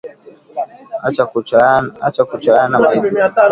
[1.07, 1.23] Acha
[2.29, 3.19] kuchayana maibwe